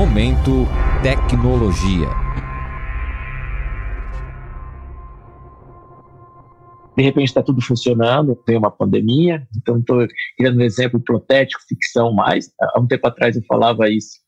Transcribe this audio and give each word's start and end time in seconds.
Momento 0.00 0.66
Tecnologia. 1.02 2.08
De 6.96 7.02
repente 7.02 7.26
está 7.26 7.42
tudo 7.42 7.60
funcionando, 7.60 8.34
tem 8.34 8.56
uma 8.56 8.70
pandemia, 8.70 9.46
então 9.54 9.78
estou 9.78 10.08
criando 10.38 10.58
um 10.58 10.62
exemplo 10.62 10.98
hipotético, 10.98 11.60
ficção 11.68 12.14
mais. 12.14 12.50
Há 12.58 12.80
um 12.80 12.86
tempo 12.86 13.06
atrás 13.08 13.36
eu 13.36 13.42
falava 13.42 13.90
isso 13.90 14.20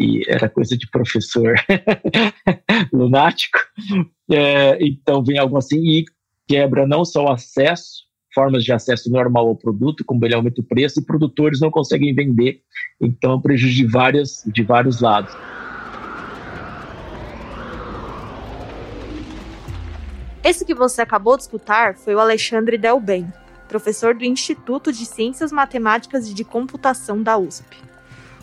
e 0.00 0.22
era 0.26 0.48
coisa 0.48 0.78
de 0.78 0.88
professor 0.90 1.56
lunático. 2.90 3.58
É, 4.30 4.78
então 4.80 5.22
vem 5.22 5.36
algo 5.36 5.58
assim 5.58 5.76
e 5.76 6.04
quebra 6.48 6.86
não 6.86 7.04
só 7.04 7.26
o 7.26 7.32
acesso, 7.32 8.04
formas 8.34 8.64
de 8.64 8.72
acesso 8.72 9.10
normal 9.10 9.48
ao 9.48 9.56
produto, 9.56 10.04
como 10.04 10.24
ele 10.24 10.34
aumenta 10.34 10.60
o 10.60 10.64
preço, 10.64 11.00
e 11.00 11.04
produtores 11.04 11.60
não 11.60 11.70
conseguem 11.70 12.14
vender. 12.14 12.60
Então, 13.00 13.40
prejuízo 13.40 13.76
de, 13.76 13.86
várias, 13.86 14.42
de 14.46 14.62
vários 14.62 15.00
lados. 15.00 15.34
Esse 20.44 20.64
que 20.64 20.74
você 20.74 21.00
acabou 21.00 21.36
de 21.36 21.44
escutar 21.44 21.94
foi 21.94 22.14
o 22.14 22.20
Alexandre 22.20 22.76
Delben, 22.76 23.32
professor 23.68 24.14
do 24.14 24.24
Instituto 24.24 24.92
de 24.92 25.06
Ciências 25.06 25.52
Matemáticas 25.52 26.28
e 26.28 26.34
de 26.34 26.42
Computação 26.42 27.22
da 27.22 27.38
USP. 27.38 27.78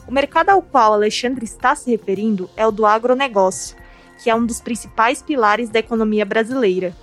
O 0.08 0.11
mercado 0.11 0.49
ao 0.49 0.61
qual 0.61 0.94
Alexandre 0.94 1.45
está 1.45 1.75
se 1.75 1.91
referindo 1.91 2.49
é 2.55 2.66
o 2.66 2.71
do 2.71 2.85
agronegócio, 2.85 3.75
que 4.23 4.30
é 4.30 4.35
um 4.35 4.45
dos 4.45 4.59
principais 4.59 5.21
pilares 5.21 5.69
da 5.69 5.80
economia 5.80 6.25
brasileira, 6.25 6.95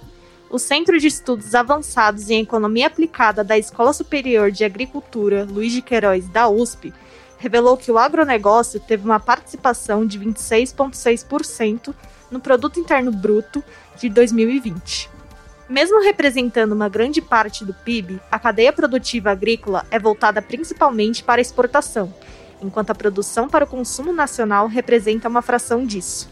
o 0.49 0.59
Centro 0.59 0.99
de 0.99 1.09
Estudos 1.09 1.55
Avançados 1.55 2.31
em 2.31 2.41
Economia 2.41 2.87
Aplicada 2.87 3.43
da 3.43 3.59
Escola 3.59 3.93
Superior 3.93 4.51
de 4.51 4.65
Agricultura 4.65 5.45
Luiz 5.45 5.73
de 5.73 5.83
Queiroz 5.83 6.29
da 6.29 6.49
USP 6.49 6.95
revelou 7.39 7.77
que 7.77 7.91
o 7.91 7.99
agronegócio 7.99 8.81
teve 8.81 9.05
uma 9.05 9.21
participação 9.21 10.07
de 10.07 10.19
26,6% 10.19 11.95
no 12.31 12.41
Produto 12.41 12.81
Interno 12.81 13.13
Bruto 13.13 13.63
de 13.99 14.09
2020. 14.09 15.11
Mesmo 15.69 16.01
representando 16.01 16.73
uma 16.73 16.89
grande 16.89 17.21
parte 17.21 17.65
do 17.65 17.75
PIB, 17.75 18.21
a 18.31 18.39
cadeia 18.39 18.73
produtiva 18.73 19.33
agrícola 19.33 19.85
é 19.91 19.99
voltada 19.99 20.41
principalmente 20.41 21.25
para 21.25 21.41
a 21.41 21.43
exportação, 21.43 22.15
enquanto 22.63 22.91
a 22.91 22.95
produção 22.95 23.49
para 23.49 23.65
o 23.65 23.69
consumo 23.69 24.13
nacional 24.13 24.69
representa 24.69 25.29
uma 25.29 25.43
fração 25.43 25.85
disso. 25.85 26.29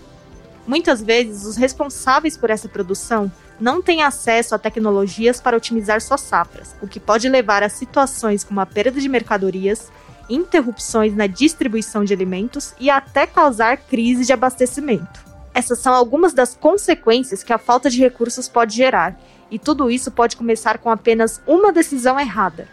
Muitas 0.66 1.02
vezes, 1.02 1.44
os 1.44 1.56
responsáveis 1.56 2.36
por 2.36 2.48
essa 2.48 2.68
produção 2.68 3.30
não 3.60 3.80
têm 3.82 4.02
acesso 4.02 4.54
a 4.54 4.58
tecnologias 4.58 5.40
para 5.40 5.56
otimizar 5.56 6.00
suas 6.00 6.20
safras, 6.20 6.74
o 6.82 6.88
que 6.88 7.00
pode 7.00 7.28
levar 7.28 7.62
a 7.62 7.68
situações 7.68 8.44
como 8.44 8.60
a 8.60 8.66
perda 8.66 9.00
de 9.00 9.08
mercadorias, 9.08 9.90
interrupções 10.28 11.14
na 11.14 11.26
distribuição 11.26 12.04
de 12.04 12.12
alimentos 12.12 12.74
e 12.80 12.90
até 12.90 13.26
causar 13.26 13.76
crise 13.76 14.24
de 14.24 14.32
abastecimento. 14.32 15.24
Essas 15.52 15.78
são 15.78 15.94
algumas 15.94 16.32
das 16.32 16.56
consequências 16.56 17.42
que 17.42 17.52
a 17.52 17.58
falta 17.58 17.88
de 17.88 18.00
recursos 18.00 18.48
pode 18.48 18.74
gerar, 18.74 19.18
e 19.50 19.58
tudo 19.58 19.90
isso 19.90 20.10
pode 20.10 20.36
começar 20.36 20.78
com 20.78 20.90
apenas 20.90 21.40
uma 21.46 21.72
decisão 21.72 22.18
errada. 22.18 22.68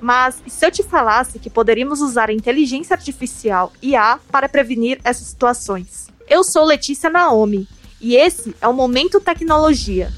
Mas 0.00 0.40
e 0.46 0.50
se 0.50 0.64
eu 0.64 0.70
te 0.70 0.82
falasse 0.82 1.38
que 1.38 1.50
poderíamos 1.50 2.00
usar 2.00 2.30
a 2.30 2.32
inteligência 2.32 2.94
artificial 2.94 3.72
IA 3.82 4.18
para 4.30 4.48
prevenir 4.48 5.00
essas 5.04 5.26
situações? 5.26 6.08
Eu 6.28 6.44
sou 6.44 6.64
Letícia 6.64 7.10
Naomi 7.10 7.68
e 8.00 8.16
esse 8.16 8.54
é 8.60 8.68
o 8.68 8.72
Momento 8.72 9.20
Tecnologia. 9.20 10.10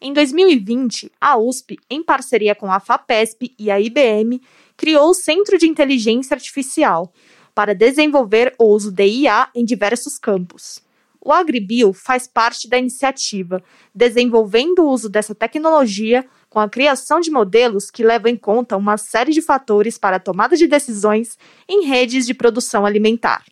Em 0.00 0.12
2020, 0.12 1.10
a 1.20 1.36
USP, 1.36 1.76
em 1.90 2.04
parceria 2.04 2.54
com 2.54 2.70
a 2.70 2.78
FAPESP 2.78 3.52
e 3.58 3.68
a 3.68 3.80
IBM, 3.80 4.40
criou 4.76 5.10
o 5.10 5.14
Centro 5.14 5.58
de 5.58 5.66
Inteligência 5.66 6.34
Artificial 6.34 7.12
para 7.52 7.74
desenvolver 7.74 8.54
o 8.60 8.66
uso 8.66 8.92
de 8.92 9.04
IA 9.04 9.48
em 9.52 9.64
diversos 9.64 10.16
campos. 10.16 10.80
O 11.20 11.32
Agribio 11.32 11.92
faz 11.92 12.28
parte 12.28 12.68
da 12.68 12.78
iniciativa, 12.78 13.60
desenvolvendo 13.92 14.84
o 14.84 14.88
uso 14.88 15.08
dessa 15.08 15.34
tecnologia 15.34 16.24
com 16.48 16.60
a 16.60 16.68
criação 16.68 17.18
de 17.18 17.32
modelos 17.32 17.90
que 17.90 18.04
levam 18.04 18.30
em 18.30 18.36
conta 18.36 18.76
uma 18.76 18.96
série 18.96 19.32
de 19.32 19.42
fatores 19.42 19.98
para 19.98 20.16
a 20.16 20.20
tomada 20.20 20.56
de 20.56 20.68
decisões 20.68 21.36
em 21.68 21.84
redes 21.86 22.24
de 22.24 22.34
produção 22.34 22.86
alimentar. 22.86 23.44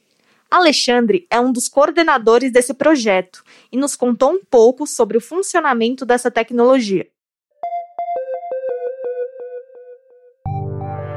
Alexandre 0.51 1.27
é 1.31 1.41
um 1.41 1.53
dos 1.53 1.69
coordenadores 1.69 2.53
desse 2.53 2.73
projeto 2.73 3.43
e 3.71 3.77
nos 3.77 3.97
contou 3.97 4.31
um 4.31 4.45
pouco 4.45 4.87
sobre 4.87 5.17
o 5.17 5.21
funcionamento 5.21 6.07
dessa 6.07 6.31
tecnologia. 6.31 7.07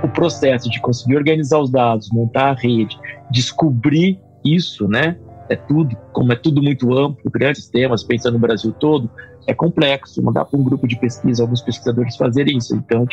O 0.03 0.09
processo 0.09 0.69
de 0.69 0.81
conseguir 0.81 1.17
organizar 1.17 1.59
os 1.59 1.69
dados, 1.69 2.09
montar 2.11 2.49
a 2.49 2.53
rede, 2.53 2.97
descobrir 3.29 4.19
isso, 4.43 4.87
né? 4.87 5.19
É 5.47 5.55
tudo, 5.55 5.95
como 6.11 6.31
é 6.31 6.35
tudo 6.35 6.61
muito 6.61 6.91
amplo, 6.97 7.29
grandes 7.29 7.67
temas, 7.67 8.03
pensando 8.03 8.33
no 8.33 8.39
Brasil 8.39 8.71
todo, 8.71 9.09
é 9.47 9.53
complexo. 9.53 10.21
Dá 10.31 10.45
para 10.45 10.59
um 10.59 10.63
grupo 10.63 10.87
de 10.87 10.95
pesquisa, 10.95 11.43
alguns 11.43 11.61
pesquisadores 11.61 12.15
fazerem 12.15 12.57
isso. 12.57 12.75
Então, 12.75 13.05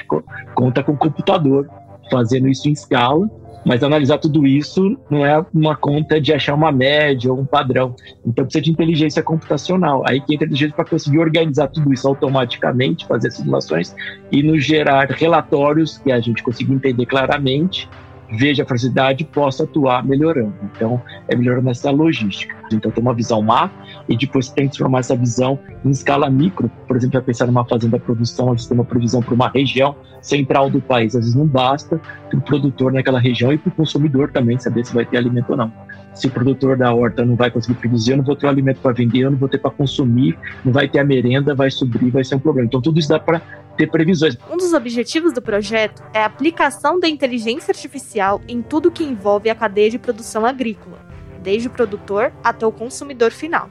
conta 0.54 0.82
com 0.82 0.92
o 0.92 0.98
computador 0.98 1.68
fazendo 2.10 2.48
isso 2.48 2.68
em 2.68 2.72
escala 2.72 3.28
mas 3.66 3.82
analisar 3.82 4.18
tudo 4.18 4.46
isso 4.46 4.96
não 5.10 5.26
é 5.26 5.44
uma 5.52 5.74
conta 5.74 6.20
de 6.20 6.32
achar 6.32 6.54
uma 6.54 6.70
média 6.70 7.32
ou 7.32 7.40
um 7.40 7.44
padrão. 7.44 7.96
Então 8.24 8.44
precisa 8.44 8.62
de 8.62 8.70
inteligência 8.70 9.24
computacional. 9.24 10.04
Aí 10.08 10.20
que 10.20 10.34
entra 10.34 10.46
inteligência 10.46 10.76
para 10.76 10.84
conseguir 10.84 11.18
organizar 11.18 11.66
tudo 11.66 11.92
isso 11.92 12.06
automaticamente, 12.06 13.04
fazer 13.08 13.32
simulações 13.32 13.92
e 14.30 14.40
nos 14.40 14.64
gerar 14.64 15.10
relatórios 15.10 15.98
que 15.98 16.12
a 16.12 16.20
gente 16.20 16.44
consiga 16.44 16.72
entender 16.72 17.06
claramente 17.06 17.88
veja 18.32 18.62
a 18.64 18.66
facilidade 18.66 19.22
e 19.22 19.26
possa 19.26 19.64
atuar 19.64 20.04
melhorando. 20.04 20.54
Então, 20.64 21.00
é 21.28 21.36
melhorando 21.36 21.70
essa 21.70 21.90
logística. 21.90 22.56
Então, 22.72 22.90
tem 22.90 23.02
uma 23.02 23.14
visão 23.14 23.42
macro 23.42 23.76
e 24.08 24.16
depois 24.16 24.48
tem 24.48 24.66
que 24.66 24.72
transformar 24.72 25.00
essa 25.00 25.16
visão 25.16 25.58
em 25.84 25.90
escala 25.90 26.28
micro. 26.30 26.70
Por 26.86 26.96
exemplo, 26.96 27.14
vai 27.14 27.22
pensar 27.22 27.46
numa 27.46 27.64
fazenda 27.64 27.98
produção, 27.98 28.52
a 28.52 28.56
gente 28.56 28.68
tem 28.68 28.76
uma 28.76 28.84
previsão 28.84 29.22
para 29.22 29.34
uma 29.34 29.48
região 29.48 29.94
central 30.20 30.68
do 30.68 30.80
país. 30.80 31.14
Às 31.14 31.22
vezes 31.22 31.34
não 31.34 31.46
basta 31.46 32.00
para 32.28 32.38
o 32.38 32.42
produtor 32.42 32.92
naquela 32.92 33.20
região 33.20 33.52
e 33.52 33.58
para 33.58 33.68
o 33.68 33.72
consumidor 33.72 34.30
também 34.30 34.58
saber 34.58 34.84
se 34.84 34.94
vai 34.94 35.04
ter 35.04 35.16
alimento 35.16 35.50
ou 35.50 35.56
não. 35.56 35.72
Se 36.14 36.26
o 36.26 36.30
produtor 36.30 36.78
da 36.78 36.92
horta 36.94 37.24
não 37.24 37.36
vai 37.36 37.50
conseguir 37.50 37.78
produzir, 37.78 38.12
eu 38.12 38.16
não 38.16 38.24
vou 38.24 38.34
ter 38.34 38.46
o 38.46 38.48
alimento 38.48 38.80
para 38.80 38.92
vender, 38.92 39.20
eu 39.20 39.30
não 39.30 39.38
vou 39.38 39.48
ter 39.48 39.58
para 39.58 39.70
consumir, 39.70 40.36
não 40.64 40.72
vai 40.72 40.88
ter 40.88 40.98
a 40.98 41.04
merenda, 41.04 41.54
vai 41.54 41.70
subir, 41.70 42.10
vai 42.10 42.24
ser 42.24 42.36
um 42.36 42.38
problema. 42.38 42.66
Então, 42.66 42.80
tudo 42.80 42.98
isso 42.98 43.08
dá 43.08 43.18
para 43.18 43.42
ter 43.76 43.90
previsões. 43.90 44.38
Um 44.50 44.56
dos 44.56 44.72
objetivos 44.72 45.32
do 45.34 45.42
projeto 45.42 46.02
é 46.14 46.22
a 46.22 46.26
aplicação 46.26 46.98
da 46.98 47.06
inteligência 47.06 47.70
artificial 47.70 48.40
em 48.48 48.62
tudo 48.62 48.90
que 48.90 49.04
envolve 49.04 49.50
a 49.50 49.54
cadeia 49.54 49.90
de 49.90 49.98
produção 49.98 50.46
agrícola, 50.46 50.98
desde 51.46 51.68
o 51.68 51.70
produtor 51.70 52.32
até 52.42 52.66
o 52.66 52.72
consumidor 52.72 53.30
final. 53.30 53.70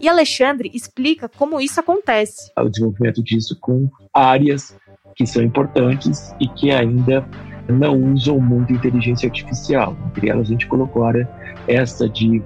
E 0.00 0.08
Alexandre 0.08 0.70
explica 0.72 1.28
como 1.28 1.60
isso 1.60 1.80
acontece. 1.80 2.52
O 2.56 2.68
desenvolvimento 2.68 3.20
disso 3.20 3.58
com 3.60 3.90
áreas 4.14 4.78
que 5.16 5.26
são 5.26 5.42
importantes 5.42 6.32
e 6.40 6.46
que 6.46 6.70
ainda 6.70 7.28
não 7.68 8.14
usam 8.14 8.38
muito 8.38 8.72
inteligência 8.72 9.28
artificial. 9.28 9.96
Entre 10.06 10.30
elas, 10.30 10.46
a 10.46 10.52
gente 10.52 10.68
colocou 10.68 11.02
a 11.02 11.08
área 11.08 11.28
essa 11.66 12.08
de 12.08 12.40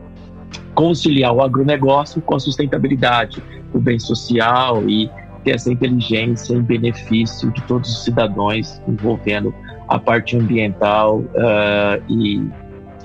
conciliar 0.75 1.35
o 1.35 1.43
agronegócio 1.43 2.23
com 2.23 2.35
a 2.35 2.41
sustentabilidade, 2.41 3.43
o 3.75 3.79
bem 3.79 3.99
social 3.99 4.89
e 4.89 5.11
ter 5.45 5.57
essa 5.57 5.71
inteligência 5.71 6.55
em 6.55 6.63
benefício 6.63 7.51
de 7.53 7.63
todos 7.65 7.91
os 7.91 8.05
cidadãos, 8.05 8.81
envolvendo 8.89 9.55
a 9.89 9.99
parte 9.99 10.37
ambiental 10.37 11.19
uh, 11.19 12.03
e, 12.09 12.43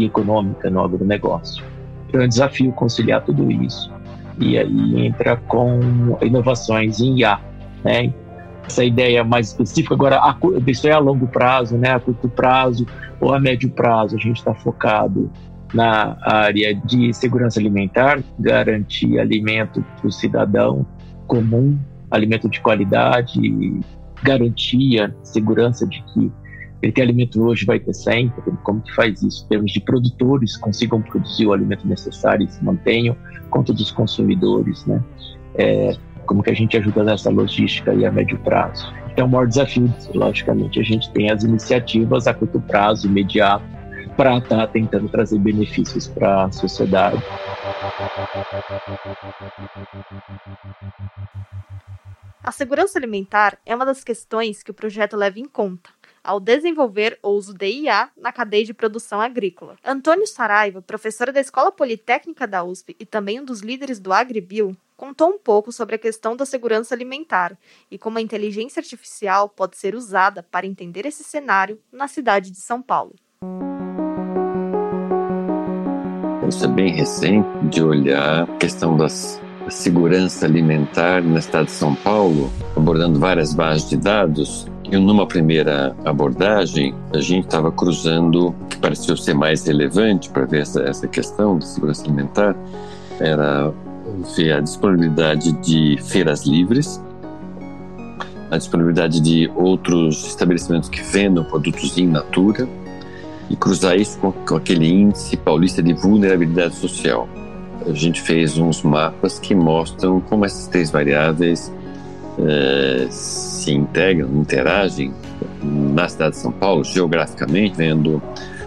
econômica 0.05 0.69
no 0.69 0.83
agronegócio. 0.83 1.63
Então 2.07 2.21
é 2.21 2.25
um 2.25 2.27
desafio 2.27 2.71
conciliar 2.71 3.23
tudo 3.23 3.51
isso. 3.51 3.91
E 4.39 4.57
aí 4.57 5.05
entra 5.05 5.35
com 5.35 6.17
inovações 6.21 6.99
em 6.99 7.19
IA, 7.19 7.39
né? 7.83 8.13
Essa 8.65 8.83
ideia 8.83 9.23
mais 9.23 9.47
específica, 9.47 9.95
agora, 9.95 10.21
isso 10.67 10.87
é 10.87 10.91
a 10.91 10.99
longo 10.99 11.27
prazo, 11.27 11.77
né? 11.77 11.91
A 11.91 11.99
curto 11.99 12.29
prazo 12.29 12.85
ou 13.19 13.33
a 13.33 13.39
médio 13.39 13.69
prazo, 13.69 14.15
a 14.15 14.19
gente 14.19 14.37
está 14.37 14.53
focado 14.53 15.29
na 15.73 16.17
área 16.21 16.73
de 16.73 17.13
segurança 17.13 17.59
alimentar, 17.59 18.23
garantir 18.39 19.19
alimento 19.19 19.83
para 19.97 20.07
o 20.07 20.11
cidadão 20.11 20.85
comum, 21.27 21.77
alimento 22.09 22.49
de 22.49 22.59
qualidade, 22.61 23.39
garantia, 24.23 25.15
segurança 25.23 25.85
de 25.85 26.03
que 26.03 26.31
ele 26.81 26.91
tem 26.91 27.03
alimento 27.03 27.41
hoje, 27.43 27.65
vai 27.65 27.79
ter 27.79 27.93
sempre. 27.93 28.51
Como 28.63 28.81
que 28.81 28.93
faz 28.95 29.21
isso? 29.21 29.45
Em 29.45 29.49
termos 29.49 29.71
de 29.71 29.81
produtores, 29.81 30.55
consigam 30.57 31.01
produzir 31.01 31.47
o 31.47 31.53
alimento 31.53 31.87
necessário 31.87 32.45
e 32.45 32.51
se 32.51 32.63
mantenham, 32.63 33.15
quanto 33.49 33.73
dos 33.73 33.91
consumidores, 33.91 34.85
né? 34.85 35.03
É, 35.55 35.97
como 36.25 36.43
que 36.43 36.51
a 36.51 36.53
gente 36.53 36.77
ajuda 36.77 37.03
nessa 37.03 37.29
logística 37.29 37.91
aí 37.91 38.05
a 38.05 38.11
médio 38.11 38.37
prazo? 38.39 38.93
Então, 39.11 39.25
o 39.27 39.29
maior 39.29 39.47
desafio, 39.47 39.93
logicamente, 40.13 40.79
a 40.79 40.83
gente 40.83 41.11
tem 41.11 41.29
as 41.29 41.43
iniciativas 41.43 42.27
a 42.27 42.33
curto 42.33 42.61
prazo, 42.61 43.07
imediato, 43.07 43.65
para 44.15 44.37
estar 44.37 44.57
tá 44.57 44.67
tentando 44.67 45.09
trazer 45.09 45.39
benefícios 45.39 46.07
para 46.07 46.45
a 46.45 46.51
sociedade. 46.51 47.21
A 52.43 52.51
segurança 52.51 52.97
alimentar 52.97 53.57
é 53.65 53.75
uma 53.75 53.85
das 53.85 54.03
questões 54.03 54.63
que 54.63 54.71
o 54.71 54.73
projeto 54.73 55.17
leva 55.17 55.39
em 55.39 55.45
conta, 55.45 55.89
ao 56.23 56.39
desenvolver 56.39 57.17
o 57.21 57.29
uso 57.29 57.53
de 57.53 57.67
IA 57.67 58.09
na 58.17 58.31
cadeia 58.31 58.63
de 58.63 58.73
produção 58.73 59.19
agrícola. 59.21 59.75
Antônio 59.83 60.27
Saraiva, 60.27 60.81
professor 60.81 61.31
da 61.31 61.39
Escola 61.39 61.71
Politécnica 61.71 62.47
da 62.47 62.63
USP 62.63 62.95
e 62.99 63.05
também 63.05 63.39
um 63.39 63.45
dos 63.45 63.61
líderes 63.61 63.99
do 63.99 64.13
AgriBio, 64.13 64.75
contou 64.97 65.29
um 65.29 65.39
pouco 65.39 65.71
sobre 65.71 65.95
a 65.95 65.99
questão 65.99 66.35
da 66.35 66.45
segurança 66.45 66.93
alimentar 66.93 67.57
e 67.89 67.97
como 67.97 68.17
a 68.17 68.21
inteligência 68.21 68.79
artificial 68.79 69.47
pode 69.47 69.77
ser 69.77 69.95
usada 69.95 70.43
para 70.43 70.67
entender 70.67 71.05
esse 71.05 71.23
cenário 71.23 71.79
na 71.91 72.07
cidade 72.07 72.51
de 72.51 72.59
São 72.59 72.81
Paulo. 72.81 73.15
Isso 76.47 76.65
é 76.65 76.67
bem 76.67 76.91
recente 76.91 77.47
de 77.69 77.83
olhar 77.83 78.43
a 78.43 78.57
questão 78.57 78.97
das 78.97 79.39
segurança 79.69 80.45
alimentar 80.45 81.21
no 81.21 81.37
estado 81.37 81.65
de 81.65 81.71
São 81.71 81.93
Paulo, 81.95 82.51
abordando 82.75 83.19
várias 83.19 83.53
bases 83.53 83.87
de 83.89 83.97
dados. 83.97 84.68
E 84.91 84.97
numa 84.97 85.27
primeira 85.27 85.95
abordagem, 86.03 86.95
a 87.13 87.19
gente 87.19 87.45
estava 87.45 87.71
cruzando 87.71 88.55
que 88.67 88.77
pareceu 88.77 89.15
ser 89.15 89.35
mais 89.35 89.63
relevante 89.65 90.29
para 90.29 90.45
ver 90.45 90.61
essa, 90.61 90.81
essa 90.81 91.07
questão 91.07 91.59
da 91.59 91.65
segurança 91.65 92.03
alimentar, 92.03 92.55
era 93.19 93.71
ver 94.35 94.53
a 94.53 94.59
disponibilidade 94.59 95.51
de 95.61 95.99
feiras 96.01 96.43
livres, 96.43 96.99
a 98.49 98.57
disponibilidade 98.57 99.19
de 99.21 99.51
outros 99.55 100.25
estabelecimentos 100.25 100.89
que 100.89 101.03
vendam 101.03 101.43
produtos 101.43 101.95
in 101.99 102.07
natura 102.07 102.67
e 103.47 103.55
cruzar 103.55 103.95
isso 103.95 104.17
com, 104.17 104.31
com 104.31 104.55
aquele 104.55 104.87
índice 104.87 105.37
paulista 105.37 105.83
de 105.83 105.93
vulnerabilidade 105.93 106.75
social. 106.75 107.29
A 107.85 107.93
gente 107.93 108.21
fez 108.21 108.57
uns 108.57 108.81
mapas 108.81 109.37
que 109.37 109.53
mostram 109.53 110.19
como 110.19 110.45
essas 110.45 110.67
três 110.67 110.89
variáveis 110.89 111.71
é, 112.47 113.07
se 113.09 113.71
integram, 113.71 114.29
interagem 114.35 115.13
na 115.63 116.07
cidade 116.07 116.31
de 116.31 116.41
São 116.41 116.51
Paulo, 116.51 116.83
geograficamente, 116.83 117.75
vendo 117.75 118.21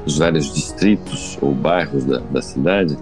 os 0.04 0.18
vários 0.18 0.52
distritos 0.52 1.38
ou 1.40 1.52
bairros 1.52 2.04
da, 2.04 2.18
da 2.18 2.42
cidade, 2.42 2.96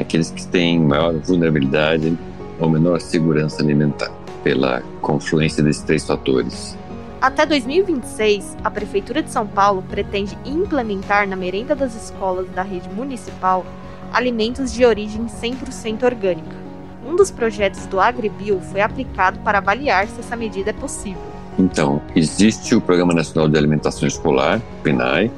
aqueles 0.00 0.30
que 0.30 0.46
têm 0.46 0.80
maior 0.80 1.14
vulnerabilidade 1.14 2.16
ou 2.58 2.68
menor 2.68 3.00
segurança 3.00 3.62
alimentar, 3.62 4.10
pela 4.42 4.82
confluência 5.00 5.62
desses 5.62 5.82
três 5.82 6.06
fatores. 6.06 6.76
Até 7.20 7.44
2026, 7.44 8.56
a 8.62 8.70
Prefeitura 8.70 9.22
de 9.22 9.30
São 9.30 9.46
Paulo 9.46 9.82
pretende 9.82 10.38
implementar 10.44 11.28
na 11.28 11.34
merenda 11.34 11.74
das 11.74 11.94
escolas 11.94 12.48
da 12.50 12.62
rede 12.62 12.88
municipal 12.90 13.66
alimentos 14.12 14.72
de 14.72 14.84
origem 14.84 15.26
100% 15.26 16.04
orgânica. 16.04 16.67
Um 17.06 17.16
dos 17.16 17.30
projetos 17.30 17.86
do 17.86 18.00
AgriBio 18.00 18.60
foi 18.60 18.80
aplicado 18.80 19.38
para 19.40 19.58
avaliar 19.58 20.06
se 20.08 20.20
essa 20.20 20.36
medida 20.36 20.70
é 20.70 20.72
possível. 20.72 21.22
Então, 21.58 22.00
existe 22.14 22.74
o 22.74 22.80
Programa 22.80 23.12
Nacional 23.12 23.48
de 23.48 23.58
Alimentação 23.58 24.06
Escolar, 24.06 24.60
PNAE. 24.82 25.30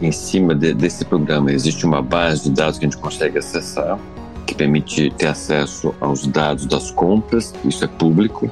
Em 0.00 0.10
cima 0.12 0.54
de, 0.54 0.72
desse 0.72 1.04
programa 1.04 1.52
existe 1.52 1.84
uma 1.84 2.00
base 2.00 2.44
de 2.44 2.50
dados 2.52 2.78
que 2.78 2.86
a 2.86 2.88
gente 2.88 2.98
consegue 2.98 3.38
acessar, 3.38 3.98
que 4.46 4.54
permite 4.54 5.10
ter 5.10 5.26
acesso 5.26 5.94
aos 6.00 6.26
dados 6.26 6.64
das 6.64 6.90
compras, 6.90 7.52
isso 7.64 7.84
é 7.84 7.88
público. 7.88 8.50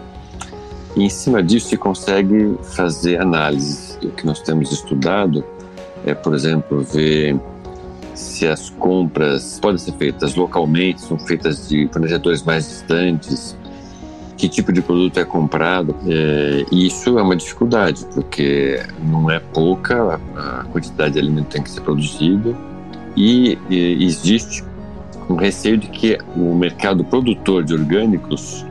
E 0.94 1.04
em 1.04 1.08
cima 1.08 1.42
disso 1.42 1.68
se 1.68 1.76
consegue 1.78 2.54
fazer 2.74 3.20
análises. 3.20 3.98
O 4.02 4.10
que 4.10 4.26
nós 4.26 4.40
temos 4.40 4.70
estudado 4.70 5.42
é, 6.04 6.14
por 6.14 6.34
exemplo, 6.34 6.82
ver 6.82 7.38
se 8.18 8.48
as 8.48 8.68
compras 8.68 9.60
podem 9.60 9.78
ser 9.78 9.92
feitas 9.92 10.34
localmente, 10.34 11.00
são 11.00 11.16
feitas 11.18 11.68
de 11.68 11.88
fornecedores 11.92 12.42
mais 12.42 12.66
distantes, 12.66 13.56
que 14.36 14.48
tipo 14.48 14.72
de 14.72 14.82
produto 14.82 15.18
é 15.18 15.24
comprado. 15.24 15.94
É, 16.06 16.64
isso 16.72 17.16
é 17.18 17.22
uma 17.22 17.36
dificuldade, 17.36 18.04
porque 18.12 18.82
não 19.04 19.30
é 19.30 19.38
pouca 19.38 20.20
a 20.36 20.64
quantidade 20.64 21.14
de 21.14 21.20
alimento 21.20 21.46
que 21.46 21.52
tem 21.52 21.62
que 21.62 21.70
ser 21.70 21.80
produzido 21.80 22.56
e, 23.16 23.56
e 23.70 24.04
existe 24.04 24.64
um 25.30 25.36
receio 25.36 25.76
de 25.76 25.86
que 25.88 26.18
o 26.36 26.54
mercado 26.54 27.04
produtor 27.04 27.62
de 27.62 27.74
orgânicos 27.74 28.66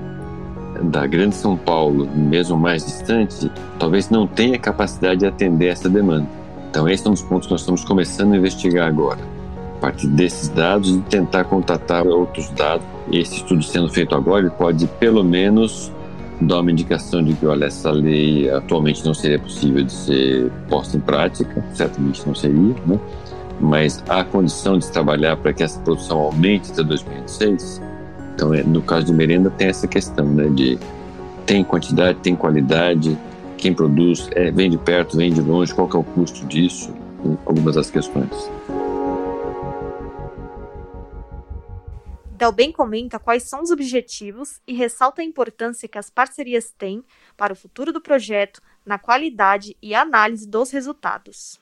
da 0.84 1.08
Grande 1.08 1.36
São 1.36 1.56
Paulo, 1.56 2.08
mesmo 2.14 2.58
mais 2.58 2.86
distante, 2.86 3.50
talvez 3.80 4.10
não 4.10 4.28
tenha 4.28 4.60
capacidade 4.60 5.22
de 5.22 5.26
atender 5.26 5.68
essa 5.68 5.90
demanda. 5.90 6.28
Então, 6.70 6.88
esse 6.88 7.08
é 7.08 7.10
um 7.10 7.14
dos 7.14 7.22
pontos 7.22 7.48
que 7.48 7.54
nós 7.54 7.62
estamos 7.62 7.86
começando 7.86 8.34
a 8.34 8.38
investigar 8.38 8.88
agora 8.88 9.37
a 9.78 9.80
partir 9.80 10.08
desses 10.08 10.50
dados 10.50 10.96
e 10.96 11.00
tentar 11.02 11.44
contatar 11.46 12.06
outros 12.08 12.50
dados. 12.50 12.86
Esse 13.12 13.38
estudo 13.38 13.64
sendo 13.64 13.90
feito 13.90 14.16
agora, 14.16 14.42
ele 14.42 14.50
pode 14.50 14.88
pelo 15.00 15.24
menos 15.24 15.92
dar 16.42 16.60
uma 16.60 16.72
indicação 16.72 17.24
de 17.24 17.34
que, 17.34 17.46
olha, 17.46 17.66
essa 17.66 17.92
lei 17.92 18.50
atualmente 18.50 19.06
não 19.06 19.14
seria 19.14 19.40
possível 19.40 19.84
de 19.84 19.92
ser 19.92 20.52
posta 20.70 20.98
em 20.98 21.00
prática, 21.00 21.64
certamente 21.74 22.26
não 22.26 22.36
seria, 22.36 22.76
né? 22.86 23.00
mas 23.60 24.04
há 24.08 24.24
condição 24.24 24.78
de 24.78 24.86
se 24.86 24.92
trabalhar 24.92 25.38
para 25.38 25.54
que 25.54 25.64
essa 25.64 25.80
produção 25.80 26.20
aumente 26.20 26.72
até 26.72 26.84
2026. 26.84 27.82
Então, 28.36 28.54
é, 28.54 28.62
no 28.62 28.82
caso 28.82 29.08
de 29.08 29.14
merenda, 29.14 29.50
tem 29.50 29.68
essa 29.68 29.88
questão, 29.88 30.26
né, 30.26 30.48
de 30.50 30.78
tem 31.46 31.64
quantidade, 31.64 32.20
tem 32.20 32.36
qualidade, 32.36 33.18
quem 33.58 33.74
produz, 33.74 34.30
é, 34.34 34.52
vem 34.52 34.70
de 34.70 34.78
perto, 34.78 35.18
vem 35.18 35.34
de 35.34 35.42
longe, 35.42 35.74
qual 35.74 35.90
é 35.92 35.98
o 35.98 36.04
custo 36.04 36.46
disso, 36.46 36.94
algumas 37.46 37.76
das 37.76 37.90
questões. 37.90 38.30
Delben 42.38 42.72
comenta 42.72 43.18
quais 43.18 43.44
são 43.50 43.64
os 43.64 43.72
objetivos 43.72 44.62
e 44.68 44.74
ressalta 44.74 45.24
a 45.24 45.26
importância 45.26 45.90
que 45.90 45.98
as 45.98 46.08
parcerias 46.08 46.72
têm 46.72 47.04
para 47.36 47.52
o 47.52 47.56
futuro 47.56 47.92
do 47.92 48.00
projeto, 48.00 48.62
na 48.86 49.00
qualidade 49.00 49.76
e 49.82 49.96
análise 49.96 50.48
dos 50.48 50.70
resultados. 50.70 51.60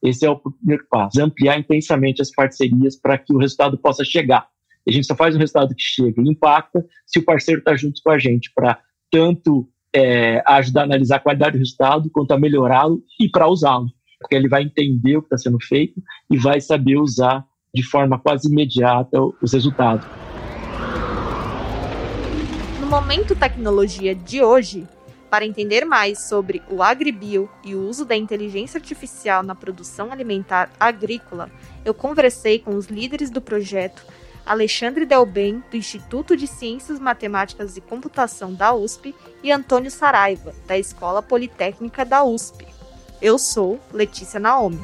Esse 0.00 0.24
é 0.24 0.30
o 0.30 0.38
primeiro 0.38 0.86
passo, 0.88 1.20
ampliar 1.20 1.58
intensamente 1.58 2.22
as 2.22 2.30
parcerias 2.30 2.94
para 2.94 3.18
que 3.18 3.32
o 3.34 3.38
resultado 3.38 3.76
possa 3.76 4.04
chegar. 4.04 4.48
A 4.86 4.92
gente 4.92 5.08
só 5.08 5.16
faz 5.16 5.34
um 5.34 5.40
resultado 5.40 5.74
que 5.74 5.82
chega 5.82 6.22
e 6.22 6.28
impacta 6.28 6.86
se 7.04 7.18
o 7.18 7.24
parceiro 7.24 7.58
está 7.58 7.74
junto 7.74 8.00
com 8.00 8.10
a 8.10 8.18
gente 8.18 8.52
para 8.54 8.80
tanto 9.10 9.68
é, 9.92 10.40
ajudar 10.46 10.82
a 10.82 10.84
analisar 10.84 11.16
a 11.16 11.20
qualidade 11.20 11.52
do 11.52 11.58
resultado, 11.58 12.08
quanto 12.10 12.30
a 12.30 12.38
melhorá-lo 12.38 13.02
e 13.18 13.28
para 13.28 13.48
usá-lo. 13.48 13.88
Porque 14.20 14.36
ele 14.36 14.48
vai 14.48 14.62
entender 14.62 15.16
o 15.16 15.22
que 15.22 15.26
está 15.26 15.38
sendo 15.38 15.58
feito 15.60 16.00
e 16.30 16.38
vai 16.38 16.60
saber 16.60 16.96
usar 16.96 17.44
de 17.74 17.82
forma 17.82 18.18
quase 18.18 18.48
imediata 18.48 19.18
os 19.40 19.52
resultados. 19.52 20.06
No 22.80 22.86
momento 22.86 23.34
tecnologia 23.34 24.14
de 24.14 24.42
hoje, 24.42 24.86
para 25.30 25.46
entender 25.46 25.86
mais 25.86 26.20
sobre 26.20 26.62
o 26.70 26.82
agribio 26.82 27.48
e 27.64 27.74
o 27.74 27.88
uso 27.88 28.04
da 28.04 28.14
inteligência 28.14 28.76
artificial 28.76 29.42
na 29.42 29.54
produção 29.54 30.12
alimentar 30.12 30.70
agrícola, 30.78 31.50
eu 31.84 31.94
conversei 31.94 32.58
com 32.58 32.76
os 32.76 32.86
líderes 32.86 33.30
do 33.30 33.40
projeto 33.40 34.04
Alexandre 34.44 35.06
Delben, 35.06 35.62
do 35.70 35.76
Instituto 35.76 36.36
de 36.36 36.46
Ciências 36.46 36.98
Matemáticas 36.98 37.76
e 37.76 37.80
Computação 37.80 38.52
da 38.52 38.74
USP, 38.74 39.14
e 39.42 39.50
Antônio 39.50 39.90
Saraiva, 39.90 40.52
da 40.66 40.76
Escola 40.76 41.22
Politécnica 41.22 42.04
da 42.04 42.22
USP. 42.24 42.66
Eu 43.20 43.38
sou 43.38 43.80
Letícia 43.92 44.38
Naomi. 44.38 44.80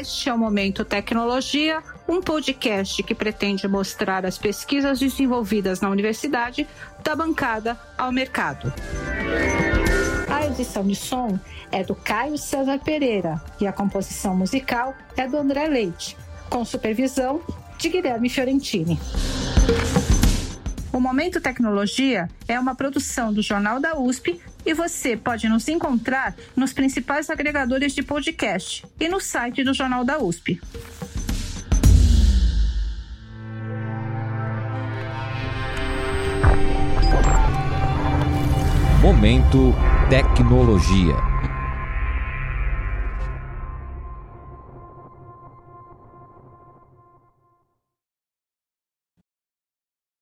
Este 0.00 0.28
é 0.28 0.32
o 0.32 0.38
Momento 0.38 0.84
Tecnologia, 0.84 1.82
um 2.08 2.22
podcast 2.22 3.02
que 3.02 3.16
pretende 3.16 3.66
mostrar 3.66 4.24
as 4.24 4.38
pesquisas 4.38 5.00
desenvolvidas 5.00 5.80
na 5.80 5.90
universidade 5.90 6.68
da 7.02 7.16
bancada 7.16 7.76
ao 7.98 8.12
mercado. 8.12 8.72
A 10.28 10.46
edição 10.46 10.86
de 10.86 10.94
som 10.94 11.36
é 11.72 11.82
do 11.82 11.96
Caio 11.96 12.38
César 12.38 12.78
Pereira 12.78 13.42
e 13.60 13.66
a 13.66 13.72
composição 13.72 14.36
musical 14.36 14.94
é 15.16 15.26
do 15.26 15.36
André 15.36 15.66
Leite, 15.66 16.16
com 16.48 16.64
supervisão 16.64 17.40
de 17.76 17.88
Guilherme 17.88 18.28
Fiorentini. 18.28 19.00
O 20.98 21.00
Momento 21.00 21.40
Tecnologia 21.40 22.28
é 22.48 22.58
uma 22.58 22.74
produção 22.74 23.32
do 23.32 23.40
Jornal 23.40 23.78
da 23.78 23.96
USP 23.96 24.40
e 24.66 24.74
você 24.74 25.16
pode 25.16 25.48
nos 25.48 25.68
encontrar 25.68 26.34
nos 26.56 26.72
principais 26.72 27.30
agregadores 27.30 27.94
de 27.94 28.02
podcast 28.02 28.84
e 28.98 29.08
no 29.08 29.20
site 29.20 29.62
do 29.62 29.72
Jornal 29.72 30.04
da 30.04 30.18
USP. 30.18 30.60
Momento 39.00 39.72
Tecnologia. 40.10 41.37